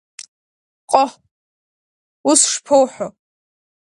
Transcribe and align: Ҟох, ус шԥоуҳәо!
Ҟох, 0.91 1.11
ус 2.29 2.41
шԥоуҳәо! 2.51 3.07